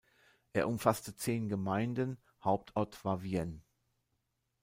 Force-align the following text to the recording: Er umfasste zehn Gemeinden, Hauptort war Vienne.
Er 0.53 0.67
umfasste 0.67 1.15
zehn 1.15 1.47
Gemeinden, 1.47 2.17
Hauptort 2.43 3.05
war 3.05 3.21
Vienne. 3.21 3.61